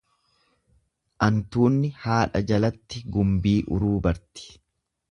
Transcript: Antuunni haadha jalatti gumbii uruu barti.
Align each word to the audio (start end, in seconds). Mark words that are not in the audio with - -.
Antuunni 1.27 1.91
haadha 2.07 2.43
jalatti 2.53 3.05
gumbii 3.17 3.57
uruu 3.79 3.95
barti. 4.09 4.53